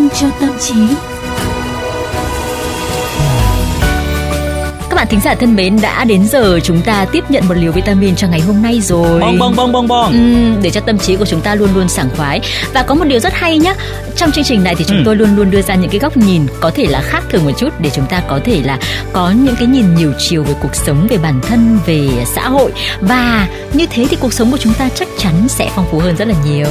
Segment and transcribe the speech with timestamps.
[0.00, 0.74] Vitamin cho tâm trí.
[4.90, 7.72] Các bạn thính giả thân mến, đã đến giờ chúng ta tiếp nhận một liều
[7.72, 9.20] vitamin cho ngày hôm nay rồi.
[9.20, 10.12] Bong bong bong bong bong.
[10.12, 12.40] Ừ, để cho tâm trí của chúng ta luôn luôn sảng khoái
[12.74, 13.74] và có một điều rất hay nhá
[14.16, 15.02] trong chương trình này thì chúng Ừ.
[15.04, 17.50] tôi luôn luôn đưa ra những cái góc nhìn có thể là khác thường một
[17.58, 18.78] chút để chúng ta có thể là
[19.12, 22.72] có những cái nhìn nhiều chiều về cuộc sống về bản thân về xã hội
[23.00, 26.16] và như thế thì cuộc sống của chúng ta chắc chắn sẽ phong phú hơn
[26.16, 26.66] rất là nhiều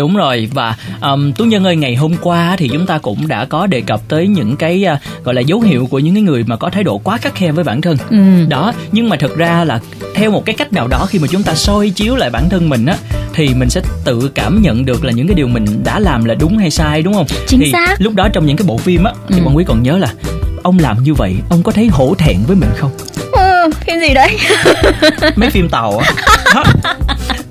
[0.00, 3.44] Đúng rồi và um, Tú Nhân ơi ngày hôm qua thì chúng ta cũng đã
[3.44, 6.44] có đề cập tới những cái uh, gọi là dấu hiệu của những cái người
[6.46, 7.96] mà có thái độ quá khắt khe với bản thân.
[8.10, 8.16] ừ.
[8.48, 9.80] Đó, nhưng mà thực ra là
[10.14, 12.68] theo một cái cách nào đó khi mà chúng ta soi chiếu lại bản thân
[12.68, 12.96] mình á
[13.34, 16.34] thì mình sẽ tự cảm nhận được là những cái điều mình đã làm là
[16.34, 17.26] đúng hay sai đúng không?
[17.46, 17.94] Chính thì xác.
[17.98, 19.44] lúc đó trong những cái bộ phim á thì Ừ.
[19.44, 20.08] bọn quý còn nhớ là
[20.62, 22.90] ông làm như vậy ông có thấy hổ thẹn với mình không?
[23.32, 24.36] ừ, cái gì đấy
[25.36, 26.10] Mấy phim tàu á.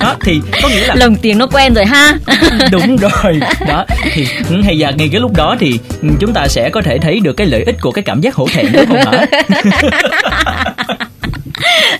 [0.09, 0.17] Đó.
[0.23, 2.17] Thì có nghĩa là lồng tiếng nó quen rồi ha
[2.71, 6.47] đúng rồi đó thì ừ, hay là ngay cái lúc đó thì ừ, chúng ta
[6.47, 8.85] sẽ có thể thấy được cái lợi ích của cái cảm giác hổ thẹn đúng
[8.85, 9.25] không hả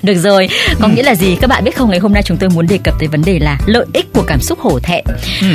[0.04, 0.50] Được rồi,
[0.82, 1.38] có nghĩa là gì?
[1.42, 3.40] Các bạn biết không, ngày hôm nay chúng tôi muốn đề cập tới vấn đề
[3.40, 5.04] là lợi ích của cảm xúc hổ thẹn.
[5.42, 5.48] Ừ.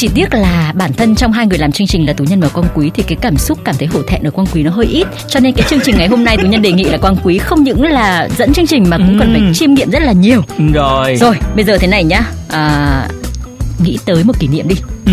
[0.00, 2.48] Chỉ tiếc là bản thân trong hai người làm chương trình là Tú Nhân và
[2.48, 4.86] Quang Quý thì cái cảm xúc cảm thấy hổ thẹn ở Quang Quý nó hơi
[4.86, 5.06] ít.
[5.28, 7.38] Cho nên cái chương trình ngày hôm nay Tú Nhân đề nghị là Quang Quý
[7.38, 9.52] không những là dẫn chương trình mà cũng cần phải Ừ.
[9.54, 10.42] chiêm nghiệm rất là nhiều.
[10.74, 12.22] rồi Rồi, bây giờ thế này nhá.
[12.48, 13.08] À,
[13.84, 14.74] nghĩ tới một kỷ niệm đi.
[15.06, 15.12] Ừ.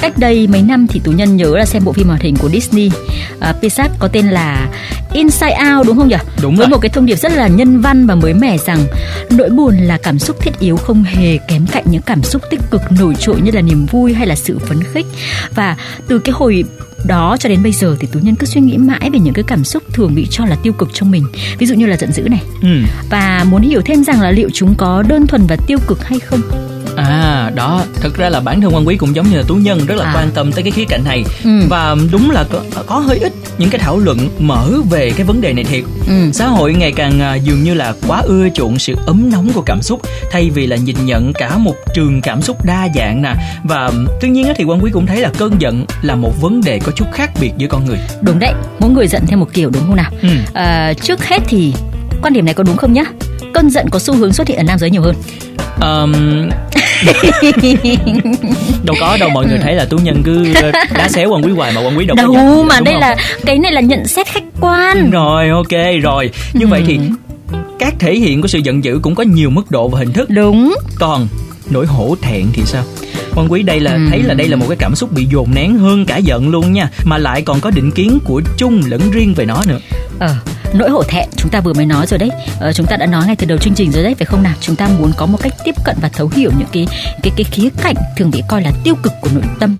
[0.00, 2.48] Cách đây mấy năm thì Tú Nhân nhớ là xem bộ phim hoạt hình của
[2.48, 2.90] Disney
[3.40, 4.68] à, Pixar có tên là
[5.12, 6.16] Inside Out đúng không nhỉ?
[6.42, 6.70] Đúng Với rồi.
[6.70, 8.78] một cái thông điệp rất là nhân văn và mới mẻ rằng
[9.30, 12.60] nỗi buồn là cảm xúc thiết yếu không hề kém cạnh những cảm xúc tích
[12.70, 15.06] cực nổi trội như là niềm vui hay là sự phấn khích.
[15.54, 15.76] Và
[16.08, 16.64] từ cái hồi
[17.04, 19.44] đó cho đến bây giờ thì Tú Nhân cứ suy nghĩ mãi về những cái
[19.48, 21.24] cảm xúc thường bị cho là tiêu cực trong mình.
[21.58, 22.42] Ví dụ như là giận dữ này.
[22.62, 22.68] ừ.
[23.10, 26.18] Và muốn hiểu thêm rằng là liệu chúng có đơn thuần và tiêu cực hay
[26.18, 26.40] không.
[26.96, 29.86] À đó thực ra là bản thân quan quý cũng giống như là tú nhân
[29.86, 30.12] rất là À.
[30.16, 31.50] quan tâm tới cái khía cạnh này Ừ.
[31.68, 35.40] và đúng là có, có hơi ít những cái thảo luận mở về cái vấn
[35.40, 36.12] đề này thiệt Ừ.
[36.32, 39.62] xã hội ngày càng à, dường như là quá ưa chuộng sự ấm nóng của
[39.62, 43.34] cảm xúc thay vì là nhìn nhận cả một trường cảm xúc đa dạng nè
[43.64, 43.90] và
[44.20, 46.92] tuy nhiên thì quan quý cũng thấy là cơn giận là một vấn đề có
[46.96, 49.82] chút khác biệt giữa con người Đúng đấy, mỗi người giận theo một kiểu đúng
[49.86, 50.10] không nào?
[50.22, 50.28] Ừ.
[50.54, 51.72] À, trước hết thì
[52.22, 53.04] quan điểm này có đúng không nhá?
[53.54, 55.14] Cơn giận có xu hướng xuất hiện ở nam giới nhiều hơn.
[55.80, 56.48] Ờm,
[58.84, 60.46] đâu có đâu mọi người thấy là tú nhân cứ
[60.94, 62.94] đá xéo quan quý hoài mà quan quý đâu có Đâu giận, mà đúng đây
[62.94, 63.00] không?
[63.00, 65.10] là cái này là nhận xét khách quan.
[65.10, 66.68] rồi ok rồi như Ừ.
[66.68, 66.98] vậy thì
[67.78, 70.30] các thể hiện của sự giận dữ cũng có nhiều mức độ và hình thức
[70.30, 70.74] Đúng.
[70.98, 71.28] còn
[71.70, 72.82] nỗi hổ thẹn thì sao
[73.34, 73.98] quan quý đây là Ừ.
[74.10, 76.72] thấy là đây là một cái cảm xúc bị dồn nén hơn cả giận luôn
[76.72, 79.78] nha mà lại còn có định kiến của chung lẫn riêng về nó nữa
[80.18, 80.34] Ờ,
[80.74, 82.30] nỗi hổ thẹn chúng ta vừa mới nói rồi đấy.
[82.60, 84.54] Ờ, chúng ta đã nói ngay từ đầu chương trình rồi đấy phải không nào?
[84.60, 86.86] Chúng ta muốn có một cách tiếp cận và thấu hiểu những cái
[87.22, 89.76] cái cái khía cạnh thường bị coi là tiêu cực của nội tâm.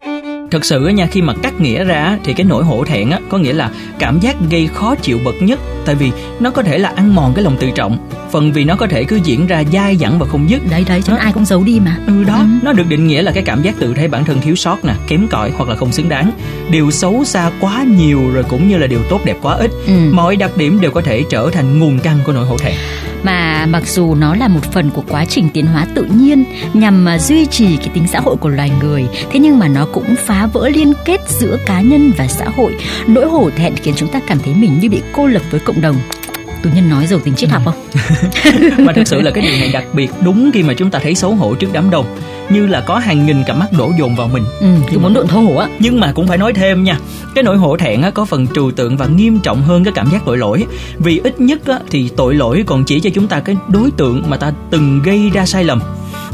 [0.51, 3.19] Thật sự á nha khi mà cắt nghĩa ra thì cái nỗi hổ thẹn á
[3.29, 6.79] có nghĩa là cảm giác gây khó chịu bậc nhất tại vì nó có thể
[6.79, 7.99] là ăn mòn cái lòng tự trọng
[8.33, 11.03] phần vì nó có thể cứ diễn ra dai dẳng và không dứt Đấy đấy,
[11.09, 11.17] Đó.
[11.17, 11.97] ai cũng giấu đi mà.
[12.07, 12.45] Ừ đó, Ừ.
[12.63, 14.95] nó được định nghĩa là cái cảm giác tự thấy bản thân thiếu sót nè,
[15.09, 16.31] kém cỏi hoặc là không xứng đáng.
[16.71, 19.71] Điều xấu xa quá nhiều rồi cũng như là điều tốt đẹp quá ít.
[19.87, 19.93] Ừ.
[20.13, 22.75] Mọi đặc điểm đều có thể trở thành nguồn căn của nỗi hổ thẹn.
[23.27, 26.45] Mà mặc dù nó là một phần của quá trình tiến hóa tự nhiên
[26.75, 29.87] nhằm mà duy trì cái tính xã hội của loài người thế nhưng mà nó
[29.93, 32.77] cũng phá vỡ liên kết giữa cá nhân và xã hội
[33.07, 35.81] nỗi hổ thẹn khiến chúng ta cảm thấy mình như bị cô lập với cộng
[35.81, 35.97] đồng.
[36.63, 37.75] Tù nhân nói giàu tính triết học không?
[38.87, 41.15] Mà thực sự là cái điều này đặc biệt đúng khi mà chúng ta thấy
[41.15, 42.07] xấu hổ trước đám đông.
[42.51, 44.45] Như là có hàng nghìn cặp mắt đổ dồn vào mình.
[44.61, 45.69] Ừ tôi muốn độn thô hổ á.
[45.79, 46.99] Nhưng mà cũng phải nói thêm nha
[47.35, 50.11] Cái nỗi hổ thẹn á, có phần trừu tượng và nghiêm trọng hơn cái cảm
[50.13, 50.67] giác tội lỗi.
[50.99, 54.23] Vì ít nhất á, thì tội lỗi còn chỉ cho chúng ta cái đối tượng
[54.29, 55.81] mà ta từng gây ra sai lầm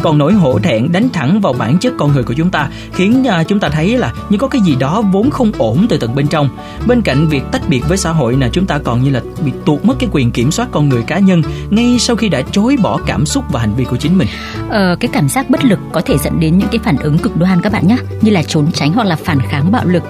[0.03, 3.27] còn nỗi hổ thẹn đánh thẳng vào bản chất con người của chúng ta khiến
[3.29, 6.15] à, chúng ta thấy là như có cái gì đó vốn không ổn từ tận
[6.15, 6.49] bên trong.
[6.87, 9.53] Bên cạnh việc tách biệt với xã hội là chúng ta còn như là bị
[9.65, 12.77] tuột mất cái quyền kiểm soát con người cá nhân ngay sau khi đã chối
[12.83, 14.29] bỏ cảm xúc và hành vi của chính mình.
[14.69, 17.37] Ờ, cái cảm giác bất lực có thể dẫn đến những cái phản ứng cực
[17.37, 20.03] đoan các bạn nhé như là trốn tránh hoặc là phản kháng bạo lực.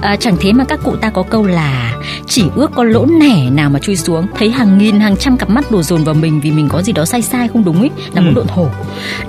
[0.00, 1.94] À, chẳng thế mà các cụ ta có câu là
[2.26, 5.50] chỉ ước có lỗ nẻ nào mà chui xuống thấy hàng nghìn hàng trăm cặp
[5.50, 7.90] mắt đổ dồn vào mình vì mình có gì đó sai sai không đúng ấy
[8.12, 8.34] là muốn Ừ.
[8.34, 8.66] độn thổ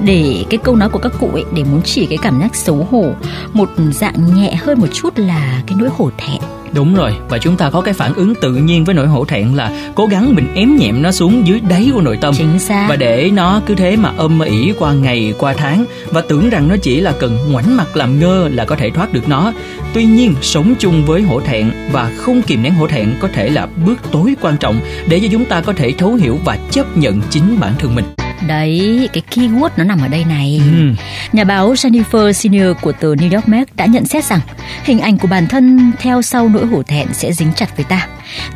[0.06, 2.88] để cái câu nói của các cụ ấy để muốn chỉ cái cảm giác xấu
[2.92, 3.12] hổ
[3.54, 6.42] một dạng nhẹ hơn một chút là cái nỗi hổ thẹn
[6.74, 9.56] Đúng rồi, và chúng ta có cái phản ứng tự nhiên với nỗi hổ thẹn
[9.56, 12.86] là cố gắng mình ém nhẹm nó xuống dưới đáy của nội tâm chính xác
[12.90, 16.68] và để nó cứ thế mà âm ỉ qua ngày qua tháng và tưởng rằng
[16.68, 19.54] nó chỉ là cần ngoảnh mặt làm ngơ là có thể thoát được nó.
[19.94, 23.50] Tuy nhiên, sống chung với hổ thẹn và không kìm nén hổ thẹn có thể
[23.50, 24.80] là bước tối quan trọng
[25.10, 28.06] để cho chúng ta có thể thấu hiểu và chấp nhận chính bản thân mình.
[28.48, 30.62] Đấy, cái keyword nó nằm ở đây này.
[30.66, 30.94] Ừ.
[31.34, 34.40] Nhà báo Jennifer Senior của tờ New York Mag đã nhận xét rằng
[34.84, 38.08] hình ảnh của bản thân theo sau nỗi hổ thẹn sẽ dính chặt với ta.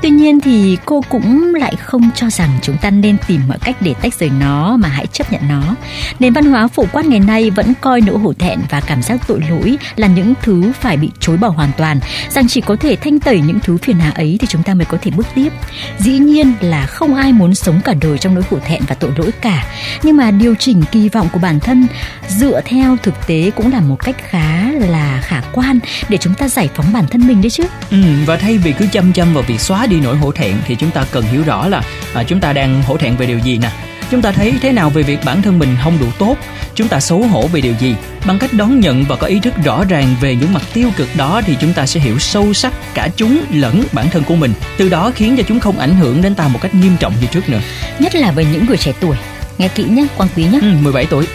[0.01, 3.81] Tuy nhiên thì cô cũng lại không cho rằng chúng ta nên tìm mọi cách
[3.81, 5.75] để tách rời nó mà hãy chấp nhận nó.
[6.19, 9.27] Nền văn hóa phổ quát ngày nay vẫn coi nỗi hổ thẹn và cảm giác
[9.27, 11.99] tội lỗi là những thứ phải bị chối bỏ hoàn toàn,
[12.29, 14.85] rằng chỉ có thể thanh tẩy những thứ phiền hà ấy thì chúng ta mới
[14.85, 15.53] có thể bước tiếp.
[15.99, 19.11] Dĩ nhiên là không ai muốn sống cả đời trong nỗi hổ thẹn và tội
[19.17, 19.65] lỗi cả,
[20.03, 21.87] nhưng mà điều chỉnh kỳ vọng của bản thân
[22.27, 25.79] dựa theo thực tế cũng là một cách khá là khả quan
[26.09, 27.63] để chúng ta giải phóng bản thân mình đấy chứ.
[27.91, 30.75] Ừ, và thay vì cứ chăm chăm vào việc xóa đi nỗi hổ thẹn thì
[30.75, 31.81] chúng ta cần hiểu rõ là
[32.13, 33.69] à, chúng ta đang hổ thẹn về điều gì nè.
[34.12, 36.36] Chúng ta thấy thế nào về việc bản thân mình không đủ tốt?
[36.75, 37.95] Chúng ta xấu hổ về điều gì?
[38.25, 41.07] Bằng cách đón nhận và có ý thức rõ ràng về những mặt tiêu cực
[41.18, 44.54] đó thì chúng ta sẽ hiểu sâu sắc cả chúng lẫn bản thân của mình.
[44.77, 47.27] Từ đó khiến cho chúng không ảnh hưởng đến ta một cách nghiêm trọng như
[47.27, 47.62] trước nữa.
[48.00, 49.18] Nhất là với những người trẻ tuổi.
[49.57, 50.60] Nghe kỹ nhé quang quý nhé.
[50.62, 51.25] Ừ, 17 tuổi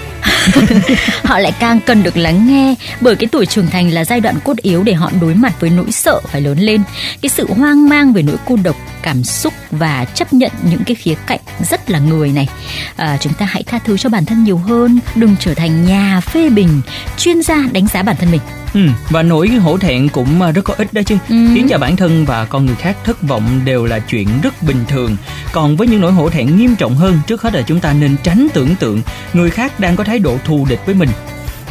[1.25, 4.35] họ lại càng cần được lắng nghe bởi cái tuổi trưởng thành là giai đoạn
[4.45, 6.83] cốt yếu để họ đối mặt với nỗi sợ phải lớn lên.
[7.23, 10.95] Cái sự hoang mang về nỗi cô độc cảm xúc và chấp nhận những cái
[10.95, 11.41] khía cạnh
[11.71, 12.49] rất là người này.
[12.97, 16.21] À, chúng ta hãy tha thứ cho bản thân nhiều hơn đừng trở thành nhà
[16.21, 16.81] phê bình
[17.19, 18.41] chuyên gia đánh giá bản thân mình.
[18.75, 18.81] Ừ,
[19.11, 21.17] và nỗi hổ thẹn cũng à, rất có ích đó chứ.
[21.29, 21.37] Ừ.
[21.55, 24.85] khiến cho bản thân và con người khác thất vọng đều là chuyện rất bình
[24.89, 25.17] thường.
[25.53, 28.17] Còn với những nỗi hổ thẹn nghiêm trọng hơn trước hết là chúng ta nên
[28.23, 29.03] tránh tưởng tượng
[29.33, 31.09] người khác đang có thái độ thù địch với mình.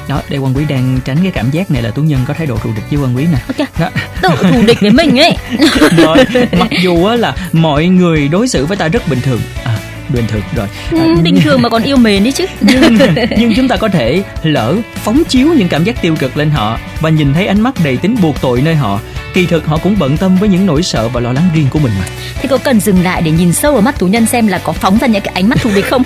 [0.07, 2.47] Đó đây quan quý đang tránh cái cảm giác này là tú nhân có thái
[2.47, 3.37] độ thù địch với quan quý nè.
[3.47, 3.79] Ok.
[3.79, 3.89] Đó.
[4.21, 5.37] tự thù địch với mình ấy.
[5.97, 6.17] Rồi
[6.51, 9.39] mặc dù là mọi người đối xử với ta rất bình thường.
[9.63, 9.77] À,
[10.09, 10.67] bình thường rồi.
[10.91, 12.45] Ừ, à, bình thường mà còn yêu mến đấy chứ.
[12.61, 12.97] Nhưng,
[13.37, 16.79] nhưng chúng ta có thể lỡ phóng chiếu những cảm giác tiêu cực lên họ
[17.01, 18.99] và nhìn thấy ánh mắt đầy tính buộc tội nơi họ
[19.37, 21.79] kỳ thực họ cũng bận tâm với những nỗi sợ và lo lắng riêng của
[21.79, 22.05] mình mà.
[22.35, 24.73] Thế có cần dừng lại để nhìn sâu vào mắt tù nhân xem là có
[24.73, 26.03] phóng ra những cái ánh mắt thù địch không?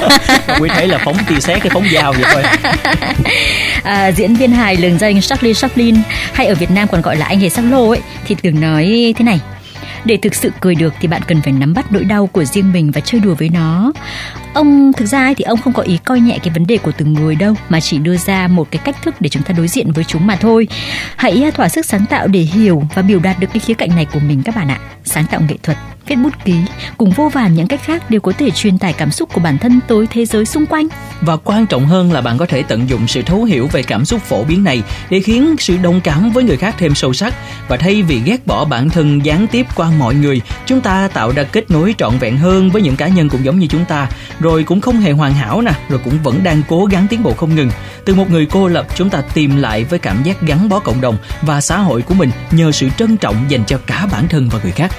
[0.60, 2.42] Quý thấy là phóng tia sét cái phóng dao vậy thôi.
[3.82, 5.96] À, diễn viên hài lừng danh Charlie Chaplin
[6.32, 9.14] hay ở Việt Nam còn gọi là anh hề sắc lô ấy thì từng nói
[9.16, 9.40] thế này
[10.06, 12.72] để thực sự cười được thì bạn cần phải nắm bắt nỗi đau của riêng
[12.72, 13.92] mình và chơi đùa với nó.
[14.54, 17.12] Ông, thực ra thì ông không có ý coi nhẹ cái vấn đề của từng
[17.12, 19.92] người đâu, mà chỉ đưa ra một cái cách thức để chúng ta đối diện
[19.92, 20.68] với chúng mà thôi.
[21.16, 23.90] Hãy à, thỏa sức sáng tạo để hiểu và biểu đạt được cái khía cạnh
[23.96, 24.78] này của mình các bạn ạ.
[25.04, 26.54] Sáng tạo nghệ thuật viết bút ký,
[26.98, 29.58] cùng vô vàn những cách khác đều có thể truyền tải cảm xúc của bản
[29.58, 30.88] thân tới thế giới xung quanh.
[31.20, 34.04] Và quan trọng hơn là bạn có thể tận dụng sự thấu hiểu về cảm
[34.04, 37.34] xúc phổ biến này để khiến sự đồng cảm với người khác thêm sâu sắc.
[37.68, 41.32] Và thay vì ghét bỏ bản thân gián tiếp qua mọi người, chúng ta tạo
[41.32, 44.08] ra kết nối trọn vẹn hơn với những cá nhân cũng giống như chúng ta.
[44.40, 47.34] Rồi cũng không hề hoàn hảo nè, rồi cũng vẫn đang cố gắng tiến bộ
[47.34, 47.70] không ngừng.
[48.04, 51.00] Từ một người cô lập, chúng ta tìm lại với cảm giác gắn bó cộng
[51.00, 54.48] đồng và xã hội của mình nhờ sự trân trọng dành cho cả bản thân
[54.48, 54.92] và người khác.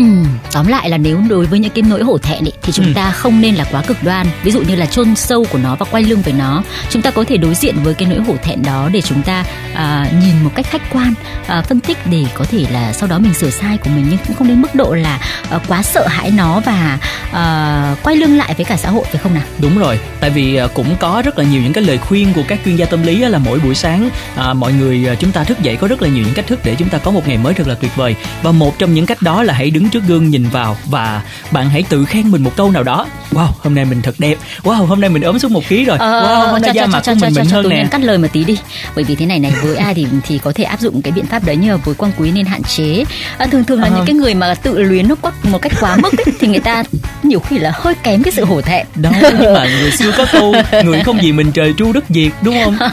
[0.00, 0.06] Ừ,
[0.52, 2.92] tóm lại là nếu đối với những cái nỗi hổ thẹn ấy, thì chúng ừ.
[2.94, 4.26] ta không nên là quá cực đoan.
[4.42, 7.10] Ví dụ như là chôn sâu của nó và quay lưng với nó chúng ta
[7.10, 9.44] có thể đối diện với cái nỗi hổ thẹn đó để chúng ta
[9.74, 11.14] à, nhìn một cách khách quan
[11.46, 14.06] à, phân tích để có thể là sau đó mình sửa sai của mình.
[14.10, 15.20] Nhưng cũng không đến mức độ là
[15.50, 16.98] à, quá sợ hãi nó và
[17.32, 19.44] à, quay lưng lại với cả xã hội phải không nào?
[19.58, 19.98] Đúng rồi.
[20.20, 22.76] Tại vì à, cũng có rất là nhiều những cái lời khuyên của các chuyên
[22.76, 25.88] gia tâm lý là mỗi buổi sáng à, mọi người chúng ta thức dậy có
[25.88, 27.74] rất là nhiều những cách thức để chúng ta có một ngày mới thật là
[27.74, 28.14] tuyệt vời.
[28.42, 31.70] Và một trong những cách đó là hãy đứng trước gương nhìn vào và bạn
[31.70, 33.06] hãy tự khen mình một câu nào đó.
[33.32, 34.38] Wow hôm nay mình thật đẹp.
[34.62, 35.98] Wow hôm nay mình ốm xuống một ký rồi.
[35.98, 37.86] Ờ, wow hôm nay da mặt của mình mịn hơn nè.
[37.90, 38.58] Cắt lời một tí đi.
[38.94, 41.26] Bởi vì thế này này với ai thì thì có thể áp dụng cái biện
[41.26, 43.04] pháp đấy nhưng mà với quang quý nên hạn chế.
[43.38, 43.92] À, thường thường là à.
[43.96, 46.60] những cái người mà tự luyến nó quá một cách quá mức ấy, thì người
[46.60, 46.82] ta
[47.22, 48.86] nhiều khi là hơi kém cái sự hổ thẹn.
[48.94, 50.54] Đó nhưng mà người xưa có câu
[50.84, 52.78] người không gì mình trời tru đất diệt đúng không?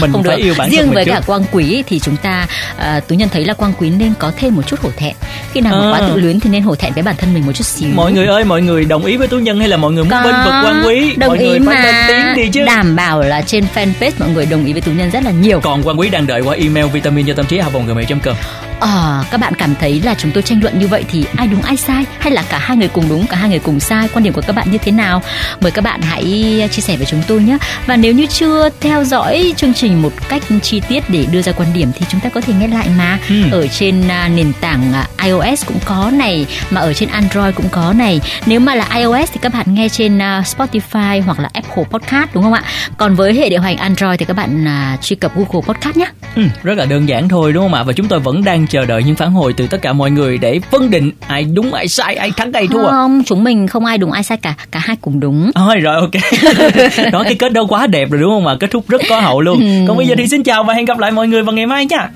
[0.00, 0.42] Mình không phải được.
[0.42, 3.28] yêu bản riêng thân với mình cả quang quý thì chúng ta uh, tú nhân
[3.32, 5.14] thấy là quang quý nên có thêm một chút hổ thẹn.
[5.52, 5.80] Khi nào à.
[5.80, 7.88] mà quá tự luyến thì nên hổ thẹn với bản thân mình một chút xíu.
[7.94, 10.10] Mọi người ơi mọi người đồng ý với tú nhân hay là mọi người muốn
[10.10, 11.14] có, bên vực quan quý?
[11.16, 12.64] đồng mọi ý người mà phải tiếng đi chứ.
[12.64, 15.60] đảm bảo là trên fanpage mọi người đồng ý với tú nhân rất là nhiều.
[15.60, 18.34] Còn quan quý đang đợi qua email vitamin cho tâm trí a gmail com
[18.80, 21.62] à, các bạn cảm thấy là chúng tôi tranh luận như vậy thì ai đúng
[21.62, 22.04] ai sai?
[22.18, 24.08] Hay là cả hai người cùng đúng cả hai người cùng sai?
[24.14, 25.22] Quan điểm của các bạn như thế nào?
[25.60, 26.24] Mời các bạn hãy
[26.72, 27.58] chia sẻ với chúng tôi nhé.
[27.86, 31.52] Và nếu như chưa theo dõi chương trình một cách chi tiết để đưa ra
[31.52, 33.18] quan điểm thì chúng ta có thể nghe lại mà.
[33.28, 33.34] Ừ.
[33.52, 37.68] ở trên à, nền tảng à, iOS cũng có này mà ở trên Android cũng
[37.68, 38.20] có này.
[38.46, 42.28] Nếu mà là iOS thì các bạn nghe trên à, Spotify hoặc là Apple Podcast
[42.34, 42.62] đúng không ạ?
[42.96, 44.64] Còn với hệ điều hành Android thì các bạn
[45.02, 46.06] truy cập Google Podcast nhé.
[46.36, 47.82] Ừ, rất là đơn giản thôi đúng không ạ?
[47.82, 50.38] Và chúng tôi vẫn đang chờ đợi những phản hồi từ tất cả mọi người
[50.38, 53.84] để phân định ai đúng ai sai ai thắng ai thua không chúng mình không
[53.84, 56.10] ai đúng ai sai cả cả hai cùng đúng Ôi, rồi ok
[57.12, 59.40] đó cái kết đâu quá đẹp rồi đúng không mà kết thúc rất có hậu
[59.40, 59.84] luôn ừ.
[59.88, 61.86] còn bây giờ thì xin chào và hẹn gặp lại mọi người vào ngày mai
[61.86, 62.08] nha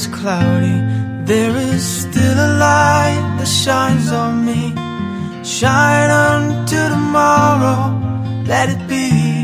[0.00, 0.76] is cloudy,
[1.24, 4.72] there is still a light that shines on me.
[5.42, 7.80] shine unto tomorrow.
[8.46, 9.39] Let it be.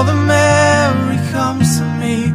[0.00, 2.32] Mother Mary comes to me.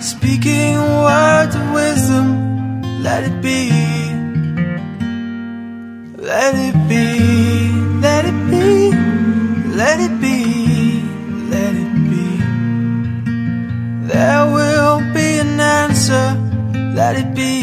[0.00, 3.68] Speaking words of wisdom Let it be.
[6.16, 7.04] Let it be
[8.00, 8.90] Let it be
[9.80, 11.02] Let it be
[11.52, 12.26] Let it be.
[14.10, 16.26] There will be an answer
[16.98, 17.54] Let it be.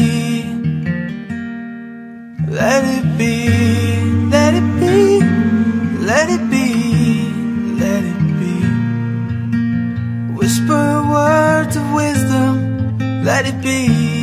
[2.46, 3.34] Let it be
[4.30, 5.20] Let it be
[6.10, 6.55] Let it be.
[13.46, 14.15] it be?